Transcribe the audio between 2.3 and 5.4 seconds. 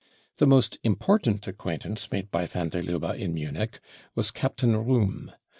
by van deT Lubbe in Munich was Captain Rohm.